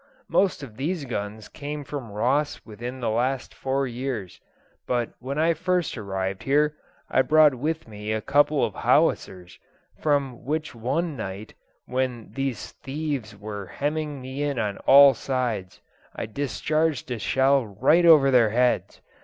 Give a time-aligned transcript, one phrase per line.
[0.29, 4.41] most of these guns came from Ross within the last four years;
[4.87, 6.75] but when I first arrived here,
[7.07, 9.59] I brought with me a couple of howitzers,
[9.99, 11.53] from which one night,
[11.85, 15.81] when these thieves were hemming me in on all sides,
[16.15, 19.01] I discharged a shell right over their heads.